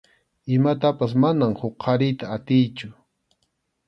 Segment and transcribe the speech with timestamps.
[0.55, 2.87] Imatapas manam huqariyta atiychu.